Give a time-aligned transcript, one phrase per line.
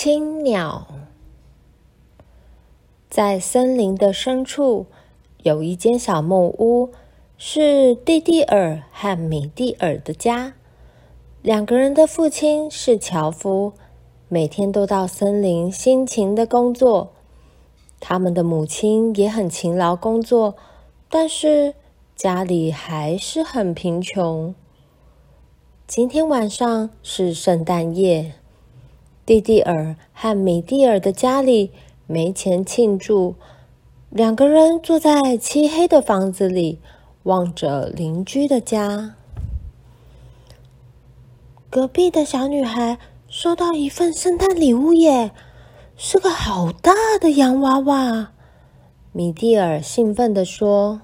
[0.00, 0.86] 青鸟。
[3.10, 4.86] 在森林的深处，
[5.42, 6.92] 有一间小木屋，
[7.36, 10.54] 是蒂蒂尔和米蒂尔的家。
[11.42, 13.72] 两个人的父亲是樵夫，
[14.28, 17.10] 每天都到森林辛勤的工作。
[17.98, 20.54] 他们的母亲也很勤劳工作，
[21.10, 21.74] 但是
[22.14, 24.54] 家里还是很贫穷。
[25.88, 28.34] 今天晚上是圣诞夜，
[29.28, 31.70] 蒂蒂尔和米蒂尔的家里
[32.06, 33.34] 没钱庆祝，
[34.08, 36.80] 两个人坐在漆黑的房子里，
[37.24, 39.16] 望着邻居的家。
[41.68, 42.96] 隔壁的小女孩
[43.28, 45.32] 收到一份圣诞礼物耶！
[45.94, 48.32] 是个好大的洋娃娃，
[49.12, 51.02] 米蒂尔兴奋地说：“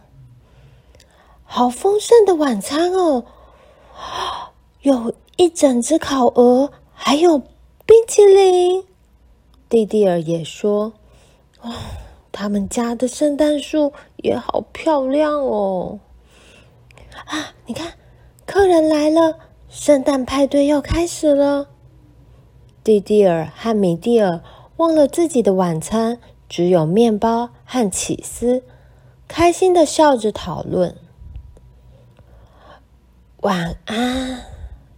[1.45, 3.27] 好丰盛的晚餐哦，
[4.81, 7.43] 有一整只烤鹅，还有
[7.87, 8.85] 冰淇淋。”
[9.69, 10.93] 蒂蒂尔也说
[11.61, 11.73] ：“哦，
[12.31, 16.01] 他们家的圣诞树也好漂亮哦！
[17.27, 17.95] 啊，你看，
[18.47, 21.69] 客人来了，圣诞派对要开始了。”
[22.85, 24.41] 蒂蒂尔和米蒂尔。
[24.77, 26.19] 忘了自己的晚餐
[26.49, 28.65] 只有面包和起司，
[29.29, 30.97] 开心的笑着讨论。
[33.43, 34.43] 晚安，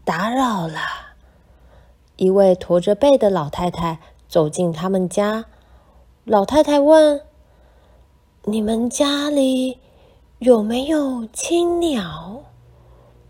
[0.02, 0.80] 打扰了。
[2.16, 5.46] 一位驼着背的老太太走进他们家。
[6.24, 7.22] 老太太问
[8.44, 9.78] ：“你们家里
[10.38, 12.42] 有没有青鸟？”“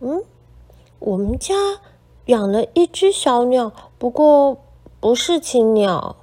[0.00, 0.22] 嗯，
[0.98, 1.54] 我们家
[2.26, 4.58] 养了一只小鸟，不过
[5.00, 6.16] 不是青鸟。”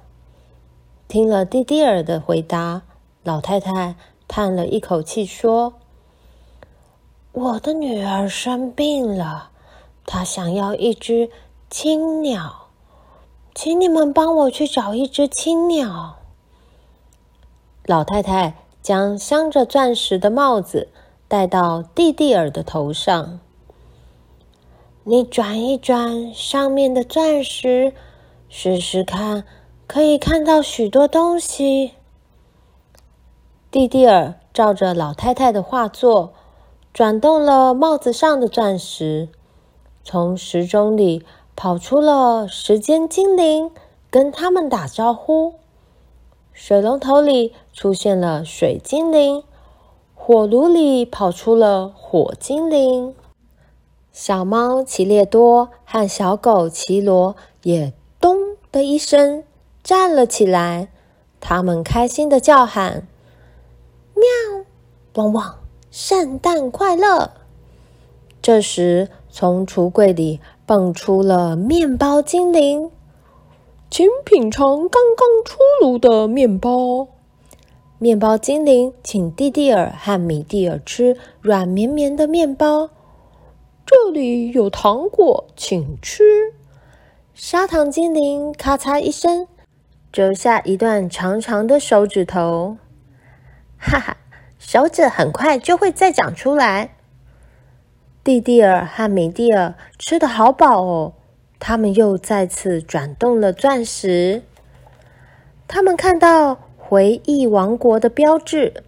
[1.06, 2.82] 听了蒂蒂尔的回答，
[3.22, 3.94] 老太太
[4.26, 5.74] 叹了一口气说
[7.32, 9.50] ：“我的女儿生病了，
[10.06, 11.30] 她想要一只
[11.76, 12.68] 青鸟，
[13.52, 16.18] 请你们帮我去找一只青鸟。”
[17.84, 20.86] 老太太将镶着钻石的帽子
[21.26, 23.40] 戴到蒂蒂尔的头上，
[25.02, 27.92] 你转一转上面的钻石，
[28.48, 29.42] 试试看。
[29.88, 31.94] 可以看到许多东西。
[33.72, 36.34] 蒂蒂尔照着老太太的画作，
[36.92, 39.28] 转动了帽子上的钻石，
[40.04, 41.26] 从时钟里
[41.56, 43.70] 跑出了时间精灵，
[44.10, 45.54] 跟他们打招呼。
[46.52, 49.42] 水龙头里出现了水精灵，
[50.14, 53.14] 火炉里跑出了火精灵。
[54.12, 58.36] 小猫奇列多和小狗奇罗也咚
[58.70, 59.42] 的一声。
[59.82, 60.88] 站了起来，
[61.40, 63.06] 他们开心的叫喊
[64.14, 64.64] ：“喵，
[65.16, 65.58] 汪汪，
[65.90, 67.32] 圣诞快乐！”
[68.40, 72.90] 这时，从橱柜里蹦出了面包精灵，
[73.90, 77.08] 请品尝刚刚出炉的面包。
[77.98, 82.90] 面包精灵请蒂蒂尔和米蒂尔吃软绵绵的面包，
[83.84, 86.52] 这里有糖果，请吃。
[87.34, 89.46] 砂糖精灵咔嚓一声。
[90.12, 92.76] 折下一段长长的手指头，
[93.78, 94.16] 哈哈，
[94.60, 96.93] 手指很快就会再长出来。
[98.24, 101.12] 蒂蒂尔和米蒂尔吃得好饱哦，
[101.58, 104.42] 他们又再次转动了钻石。
[105.68, 108.82] 他们看到回忆王国的标志，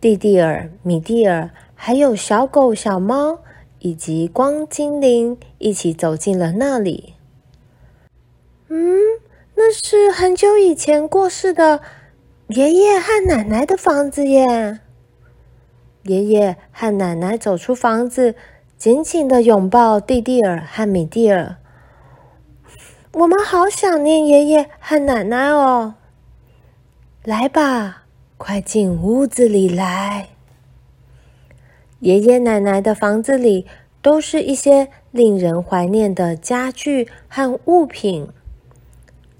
[0.00, 3.40] 蒂蒂尔、米蒂尔还有小狗、小猫
[3.80, 7.14] 以及光精灵一起走进了那里。
[8.68, 9.18] 嗯。
[9.60, 11.80] 那是很久以前过世的
[12.46, 14.78] 爷爷和奶奶的房子耶。
[16.08, 18.34] 爷爷和奶奶走出房子，
[18.78, 21.56] 紧紧的拥抱蒂蒂尔和米蒂尔。
[23.12, 25.96] 我们好想念爷爷和奶奶哦。
[27.24, 28.04] 来吧，
[28.38, 30.28] 快进屋子里来。
[32.00, 33.66] 爷爷奶奶的房子里
[34.00, 38.30] 都是一些令人怀念的家具和物品。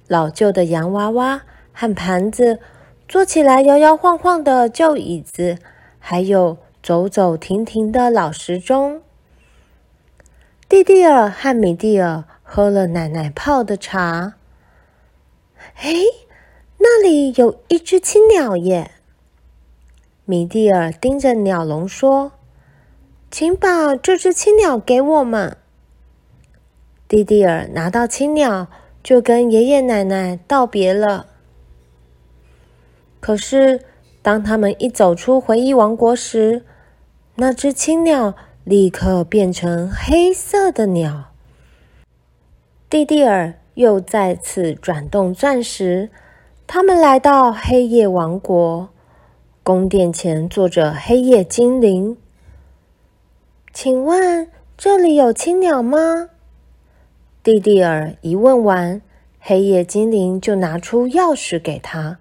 [0.07, 1.43] 老旧的洋娃娃
[1.73, 2.61] 和盘子，
[3.09, 5.57] 坐起来摇摇晃晃的旧椅子，
[5.99, 9.03] 还有走走停停的老时钟。
[10.69, 14.35] 蒂蒂尔和米蒂尔喝了奶奶泡的茶。
[15.77, 15.93] 哎，
[16.79, 18.93] 那里有一只青鸟耶！
[20.25, 22.33] 米蒂尔盯着鸟笼说
[23.31, 25.57] ：“请把这只青鸟给我们。”
[27.09, 28.69] 蒂蒂尔拿到青鸟。
[29.01, 31.29] 就跟爷爷奶奶道别了。
[33.21, 33.81] 可是，
[34.29, 36.63] 当他们一走出回忆王国时，
[37.37, 41.33] 那只青鸟立刻变成黑色的鸟。
[42.91, 46.11] 蒂蒂尔又再次转动钻石。
[46.67, 48.91] 他们来到黑夜王国，
[49.63, 52.19] 宫殿前坐着黑夜精灵。
[53.73, 56.29] 请问这里有青鸟吗？
[57.43, 59.01] 蒂蒂尔一问完，
[59.41, 62.19] 黑夜精灵就拿出钥匙给他。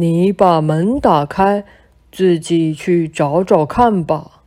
[0.00, 1.64] 你把门打开，
[2.12, 4.44] 自己去找找看吧。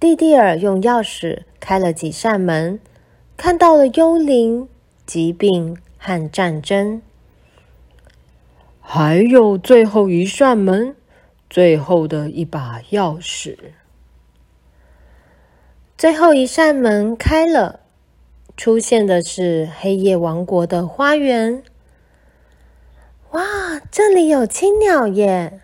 [0.00, 2.80] 蒂蒂尔用钥匙开了几扇门，
[3.36, 4.68] 看到了幽灵、
[5.06, 7.00] 疾病和战争。
[8.80, 10.96] 还有最后一扇门，
[11.48, 13.56] 最后的一把钥匙。
[15.96, 17.78] 最后一扇门开了，
[18.56, 21.62] 出现的是黑夜王国的花园。
[23.32, 25.60] 哇，这里有青鸟耶！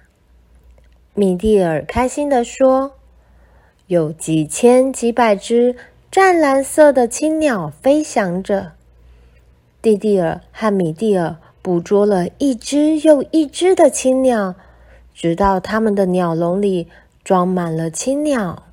[1.14, 2.96] 米蒂尔开心地说
[3.86, 5.76] ：“有几千几百只
[6.10, 8.72] 湛蓝色的青鸟飞翔着。”
[9.80, 11.36] 蒂蒂尔和米蒂尔。
[11.64, 14.54] 捕捉了一只又一只的青鸟，
[15.14, 16.90] 直到他们的鸟笼里
[17.24, 18.64] 装满了青鸟。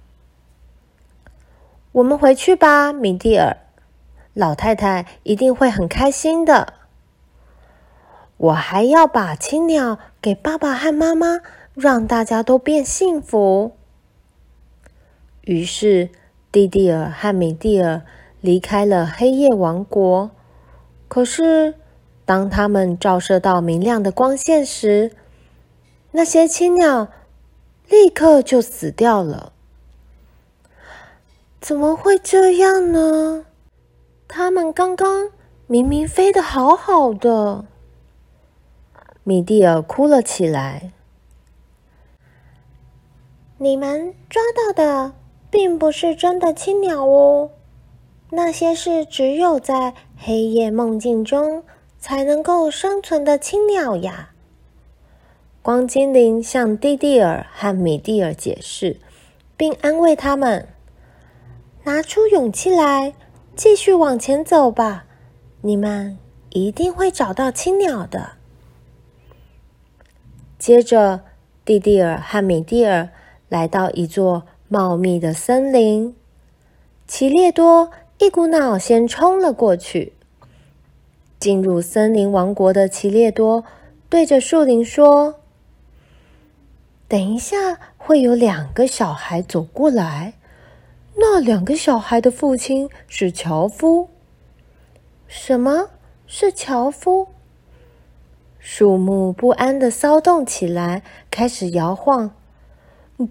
[1.93, 3.55] 我们回去吧，米蒂尔。
[4.33, 6.73] 老太太一定会很开心的。
[8.41, 11.41] 我还要把青鸟给爸爸和妈妈，
[11.75, 13.73] 让大家都变幸福。
[15.41, 16.09] 于是，
[16.51, 18.01] 蒂蒂尔和米蒂尔
[18.39, 20.31] 离开了黑夜王国。
[21.07, 21.75] 可是，
[22.25, 25.11] 当他们照射到明亮的光线时，
[26.13, 27.09] 那些青鸟
[27.88, 29.53] 立刻就死掉了。
[31.59, 33.45] 怎么会这样呢？
[34.27, 35.29] 他们刚刚
[35.67, 37.65] 明明飞得好好的。
[39.23, 40.91] 米蒂尔哭了起来。
[43.57, 45.13] 你们抓到的
[45.50, 47.51] 并不是真的青鸟哦，
[48.31, 51.63] 那些是只有在黑夜梦境中。
[52.03, 54.31] 才能够生存的青鸟呀！
[55.62, 59.00] 光精灵向蒂蒂尔和米蒂尔解释，
[59.56, 60.67] 并安慰他们
[61.85, 63.13] ：“拿出勇气来，
[63.56, 65.06] 继续往前走吧，
[65.62, 66.17] 你们
[66.50, 68.31] 一定会找到青鸟的。”
[70.61, 71.21] 接着，
[71.65, 73.09] 蒂蒂尔和米蒂尔
[73.49, 76.15] 来到一座茂密的森林，
[77.07, 80.13] 奇列多一股脑先冲了过去。
[81.39, 83.63] 进入森林王国的奇列多
[84.07, 85.39] 对着树林说
[87.09, 90.33] ：“等一下，会有两个小孩走过来。
[91.15, 94.09] 那两个小孩的父亲是樵夫。
[95.27, 95.89] 什么
[96.27, 97.29] 是樵夫？”
[98.63, 102.29] 树木不安地骚动起来，开始摇晃。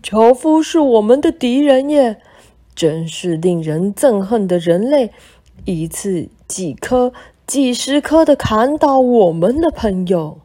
[0.03, 2.21] 樵夫是我们的敌人耶！
[2.75, 5.13] 真是令人憎恨的人类，
[5.65, 7.13] 一次几颗。
[7.47, 10.39] 几十颗的砍倒我们的朋友。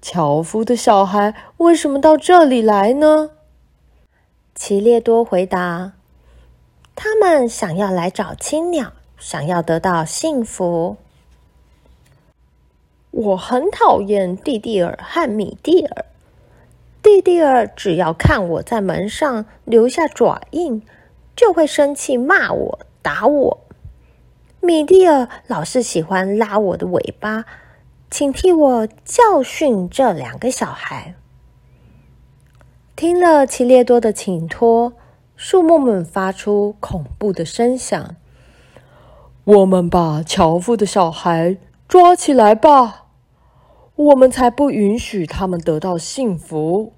[0.00, 3.30] 樵夫的小孩为什么到这里来呢？
[4.54, 5.94] 奇列多回答
[6.94, 10.96] ：“他们想要来找青鸟，想要得到幸福。”
[13.10, 16.04] 我很讨厌蒂蒂尔和米蒂尔。
[17.02, 20.82] 蒂蒂尔只要看我在门上留下爪印，
[21.34, 23.60] 就会生气，骂我，打我。
[24.60, 27.46] 米蒂尔老是喜欢拉我的尾巴，
[28.10, 31.14] 请替我教训这两个小孩。
[32.94, 34.92] 听了奇列多的请托，
[35.34, 38.14] 树木们发出恐怖的声响。
[39.44, 41.56] 我们把樵夫的小孩
[41.90, 43.06] 抓起来吧，
[43.96, 46.92] 我们才不允许他们得到幸福。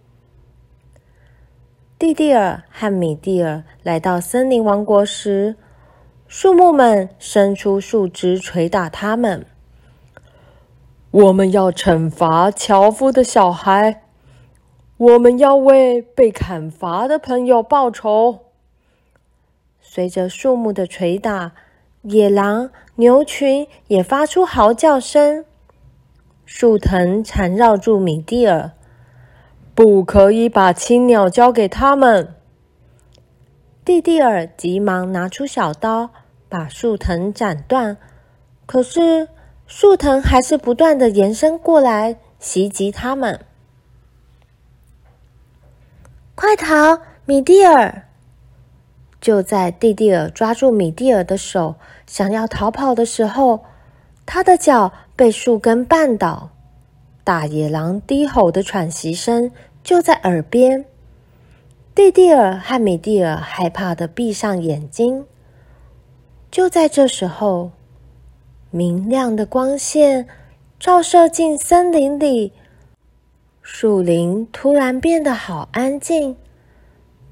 [1.98, 5.56] 蒂蒂尔和米蒂尔来到森林王国时，
[6.28, 9.46] 树木们伸出树枝捶打他们。
[11.10, 14.02] 我们要惩罚樵夫的小孩，
[14.98, 18.40] 我们要为被砍伐的朋友报仇。
[19.80, 21.52] 随着树木的捶打，
[22.02, 25.44] 野狼、牛群也发出嚎叫声。
[26.44, 28.72] 树藤缠绕住米蒂尔，
[29.74, 32.34] 不可以把青鸟交给他们。
[33.84, 36.10] 蒂蒂尔急忙拿出小刀。
[36.52, 37.96] 把树藤斩断，
[38.66, 39.26] 可是
[39.66, 43.40] 树藤还是不断的延伸过来袭击他们。
[46.34, 48.06] 快逃，米蒂尔！
[49.22, 51.76] 就在蒂蒂尔抓住米蒂尔的手，
[52.08, 53.64] 想要逃跑的时候，
[54.26, 56.50] 他的脚被树根绊倒。
[57.22, 59.52] 大野狼低吼的喘息声
[59.84, 60.84] 就在耳边。
[61.94, 65.24] 蒂蒂尔和米蒂尔害怕的闭上眼睛。
[66.50, 67.70] 就在这时候，
[68.70, 70.26] 明亮的光线
[70.80, 72.52] 照射进森林里，
[73.60, 76.36] 树林突然变得好安静。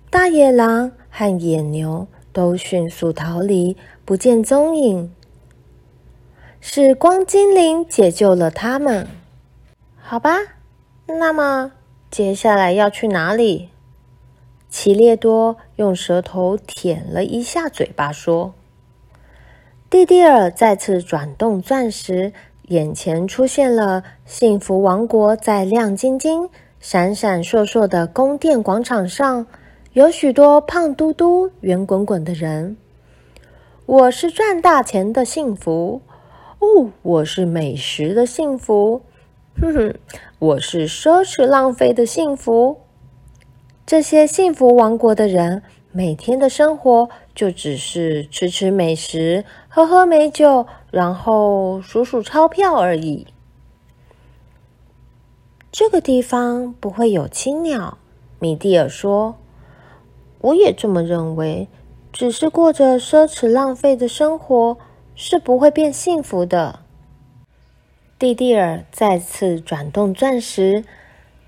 [0.09, 5.13] 大野狼和野牛都迅速逃离，不见踪影。
[6.61, 9.07] 是光精灵解救了他们。
[9.97, 10.39] 好吧，
[11.07, 11.73] 那么
[12.11, 13.71] 接下来要去哪里？
[14.69, 18.55] 奇列多用舌头舔了一下嘴巴，说
[19.91, 22.33] ：“蒂蒂尔再次转动钻石，
[22.69, 26.49] 眼前出现了幸福王国，在亮晶晶、
[26.79, 29.47] 闪闪烁烁的宫殿广场上。”
[29.93, 32.77] 有许多胖嘟嘟、圆滚滚的人。
[33.87, 36.01] 我是赚大钱的幸福
[36.61, 39.03] 哦，我是美食的幸福。
[39.61, 39.95] 哼哼，
[40.39, 42.83] 我是奢侈浪费的幸福。
[43.85, 53.27] 这些幸福王国的人每天的生活就只是吃吃美食、喝喝美酒，然后数数钞票而已。
[55.73, 57.99] 这个地方不会有青鸟，
[58.39, 59.35] 米蒂尔说。
[60.43, 61.69] 我也这么认为，
[62.13, 64.79] 只是过着奢侈浪费的生活
[65.15, 66.81] 是不会变幸福的。
[68.19, 70.85] 蒂蒂尔再次转动钻石，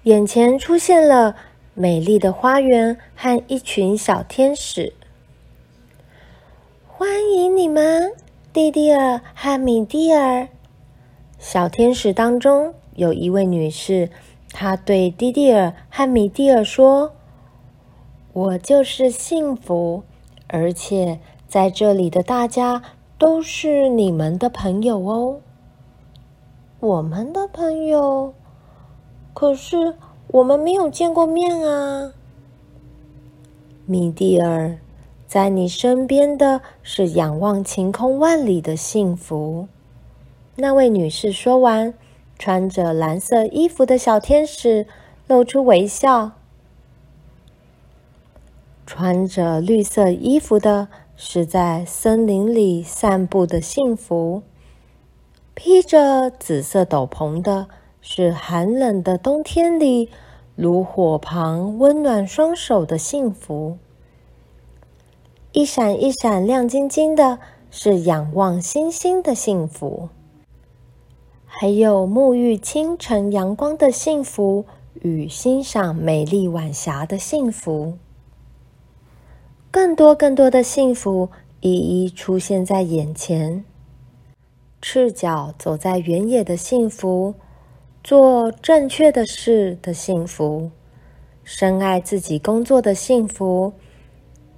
[0.02, 1.36] 眼前出现了
[1.72, 4.92] 美丽的花园和一群小天使。
[6.86, 8.12] 欢迎你们，
[8.52, 10.48] 蒂蒂尔和米蒂尔。
[11.38, 14.10] 小天使当中有一位女士，
[14.52, 17.12] 她对蒂蒂尔和米蒂尔说。
[18.32, 20.04] 我就是幸福，
[20.46, 22.82] 而且在这里的大家
[23.18, 25.40] 都是你们的朋友哦。
[26.80, 28.32] 我们的朋友，
[29.34, 29.94] 可是
[30.28, 32.12] 我们没有见过面啊。
[33.84, 34.78] 米蒂尔，
[35.26, 39.68] 在你身边的是仰望晴空万里的幸福。
[40.56, 41.92] 那位女士说完，
[42.38, 44.86] 穿着蓝色衣服的小天使
[45.26, 46.32] 露出微笑。
[48.84, 54.42] 穿着绿色衣服的是在森林里散步的幸福，
[55.54, 57.68] 披着紫色斗篷的
[58.00, 60.10] 是寒冷的冬天里
[60.56, 63.78] 炉火旁温暖双手的幸福，
[65.52, 67.38] 一闪一闪亮晶晶的
[67.70, 70.08] 是仰望星星的幸福，
[71.46, 74.66] 还有沐浴清晨阳光的幸福
[75.00, 77.94] 与欣赏美丽晚霞的幸福。
[79.72, 81.30] 更多更多的幸福
[81.62, 83.64] 一一出现在眼前。
[84.82, 87.34] 赤脚走在原野的幸福，
[88.04, 90.70] 做正确的事的幸福，
[91.42, 93.72] 深爱自己工作的幸福，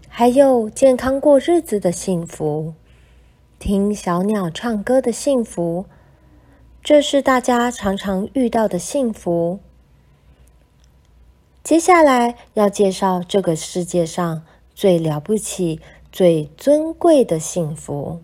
[0.08, 2.74] 还有健康过日子的幸福，
[3.60, 5.86] 听小鸟唱歌的幸福，
[6.82, 9.60] 这是大家常常遇到的幸福。
[11.62, 14.42] 接下来要介绍这个世界上。
[14.74, 18.20] 最了不起、最尊贵的幸福。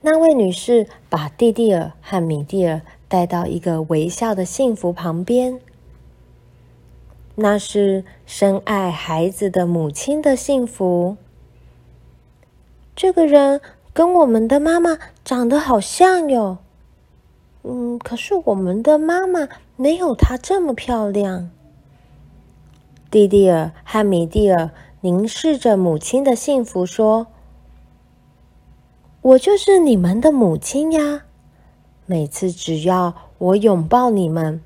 [0.00, 5.60] 那位女士把蒂蒂尔和米蒂尔带到一个微笑的幸福旁边。
[7.36, 11.16] 那是深爱孩子的母亲的幸福。
[12.94, 13.60] 这个人
[13.94, 16.58] 跟我们的妈妈长得好像哟。
[17.62, 21.50] 嗯，可是我们的妈妈没有她这么漂亮。
[23.12, 24.70] 蒂蒂尔和米蒂尔
[25.02, 27.26] 凝视着母亲的幸福，说
[29.20, 31.24] ：“我就是你们的母亲呀！
[32.06, 34.62] 每次只要我拥抱你们，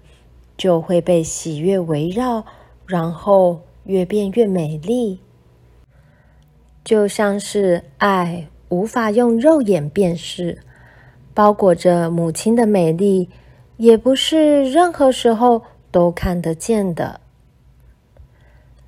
[0.56, 2.44] 就会被喜悦围绕，
[2.86, 5.18] 然后越变越美丽。
[6.84, 10.62] 就像是爱无法用肉眼辨识，
[11.34, 13.28] 包裹着母亲的美丽，
[13.76, 17.22] 也不是任何时候都看得见的。”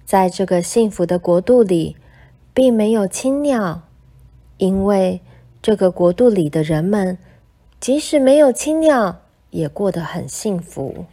[0.08, 1.94] 在这个幸福的国度里，
[2.54, 3.82] 并没有青鸟，
[4.56, 5.20] 因为
[5.60, 7.18] 这个国度里的人们，
[7.78, 11.04] 即使没有青鸟，也过得很幸福。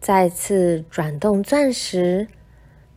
[0.00, 2.26] 再次转动钻石，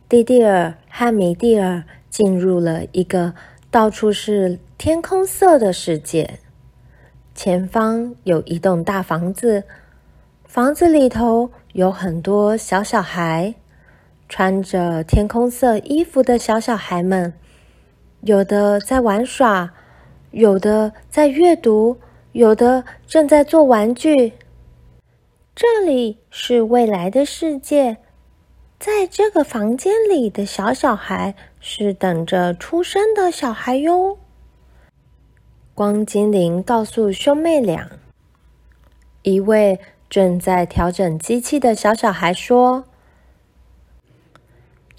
[0.08, 3.34] 蒂蒂尔和米蒂尔进入了一个
[3.70, 6.40] 到处是天空色的世界。
[7.32, 9.62] 前方有一栋大房子，
[10.44, 11.52] 房子里头。
[11.72, 13.54] 有很多小小孩，
[14.28, 17.32] 穿着天空色衣服的小小孩们，
[18.20, 19.72] 有的在玩耍，
[20.32, 21.96] 有的在阅读，
[22.32, 24.34] 有的正在做玩具。
[25.54, 27.96] 这里是未来的世界，
[28.78, 34.18] 在这个房间里的小小孩是等着出生的小孩哟。
[35.74, 37.88] 光精灵告诉兄妹俩，
[39.22, 39.80] 一位
[40.12, 42.84] 正在调整机器的小小孩说：“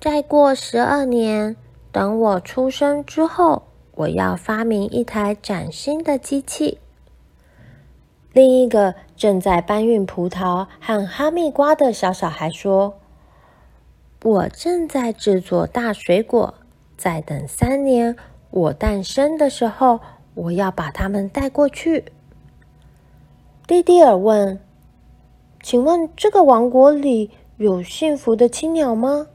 [0.01, 1.55] 再过十二年，
[1.91, 6.79] 等我出生之后，我要发明一台崭新的机器。”
[8.34, 12.96] 另一个正在搬运葡萄和哈密瓜的小小孩说
[14.24, 16.55] ：“我正在制作大水果，
[16.98, 18.15] 再等三年，
[18.50, 20.00] 我诞生的时候。”
[20.34, 22.05] 我要把它们带过去。
[23.67, 24.60] 弟弟尔问
[25.63, 29.25] ：“请问这个王国里有幸福的青鸟吗？”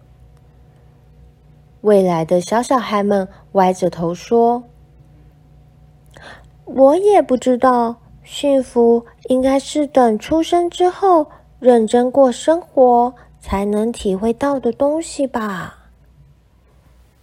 [1.83, 4.63] 未来的小小孩们歪着头说
[6.67, 11.27] ：“我也不知道，幸福应该是等出生之后
[11.59, 15.89] 认真过生活才能体会到的东西吧。”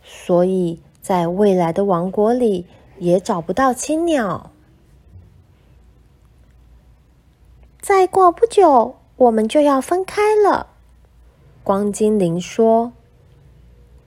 [0.04, 2.66] 所以在未来的王国里。
[2.98, 4.52] 也找不到青鸟。
[7.88, 10.70] 再过不久，我们就要分开了。
[11.64, 12.94] 光精灵说：“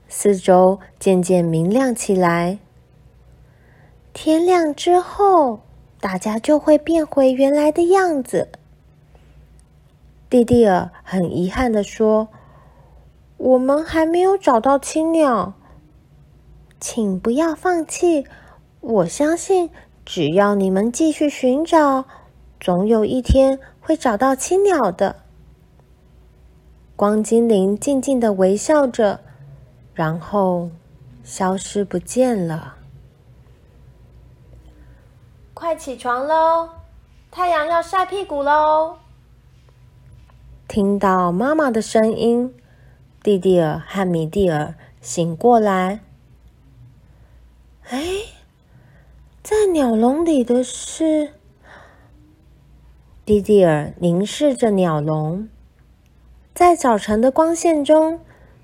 [0.09, 2.59] 四周渐渐明亮起来。
[4.11, 5.61] 天亮之后，
[6.01, 8.49] 大家就会变回原来的样子。”
[10.29, 12.27] 蒂蒂尔很遗憾地说
[13.37, 15.53] ：“我们还没有找到青鸟，
[16.81, 18.27] 请不要放弃。”
[18.81, 19.69] 我相信，
[20.03, 22.03] 只要你们继续寻找，
[22.59, 25.17] 总有一天会找到青鸟的。
[26.95, 29.21] 光精灵静静的微笑着，
[29.93, 30.69] 然后
[31.23, 32.75] 消失不见了。
[35.53, 36.69] 快起床喽！
[37.31, 38.97] 太阳要晒屁股喽！
[40.67, 42.53] 听到妈妈的声音，
[43.23, 46.01] 蒂蒂尔和米蒂尔醒过来。
[47.89, 47.99] 哎。
[49.41, 51.33] 在鸟笼里的是，
[53.29, 55.49] 蒂蒂尔凝视着鸟笼，
[56.55, 58.21] 在早晨的光线中，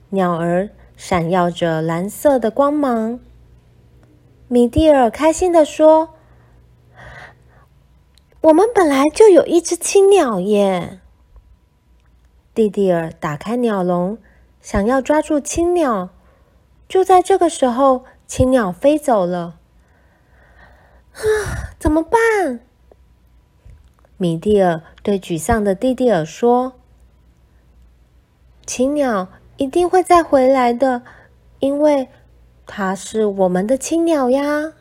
[0.10, 3.20] 鸟儿闪耀着蓝色的光芒。
[4.48, 6.16] 米蒂尔开心地说
[8.42, 11.00] ：“我们本来就有一只青鸟耶！”
[12.56, 14.18] 蒂蒂尔打开鸟笼，
[14.62, 16.10] 想要抓住青鸟，
[16.90, 19.60] 就在这个时候，青鸟飞走了。
[21.14, 22.65] 啊，怎么办？
[24.18, 26.74] 米蒂尔对沮丧的蒂蒂尔说
[28.66, 31.02] ：“青鸟一定会再回来的，
[31.60, 32.08] 因为
[32.66, 34.74] 它是我们的青鸟呀。”